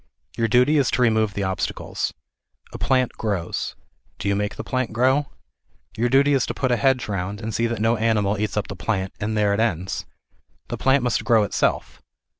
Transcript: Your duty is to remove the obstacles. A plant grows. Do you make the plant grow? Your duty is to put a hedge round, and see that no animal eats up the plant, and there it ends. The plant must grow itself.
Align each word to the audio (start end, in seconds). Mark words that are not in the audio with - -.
Your 0.35 0.47
duty 0.47 0.77
is 0.79 0.89
to 0.89 1.01
remove 1.03 1.35
the 1.35 1.43
obstacles. 1.43 2.11
A 2.73 2.79
plant 2.79 3.11
grows. 3.19 3.75
Do 4.17 4.27
you 4.27 4.35
make 4.35 4.55
the 4.55 4.63
plant 4.63 4.91
grow? 4.93 5.27
Your 5.95 6.09
duty 6.09 6.33
is 6.33 6.47
to 6.47 6.55
put 6.55 6.71
a 6.71 6.75
hedge 6.75 7.07
round, 7.07 7.39
and 7.39 7.53
see 7.53 7.67
that 7.67 7.79
no 7.79 7.97
animal 7.97 8.35
eats 8.39 8.57
up 8.57 8.67
the 8.67 8.75
plant, 8.75 9.13
and 9.19 9.37
there 9.37 9.53
it 9.53 9.59
ends. 9.59 10.07
The 10.69 10.77
plant 10.79 11.03
must 11.03 11.23
grow 11.23 11.43
itself. 11.43 12.01